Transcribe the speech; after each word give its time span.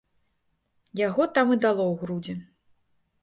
Яго 1.07 1.27
там 1.35 1.47
і 1.55 1.59
дало 1.65 1.83
ў 1.91 2.05
грудзі. 2.05 2.35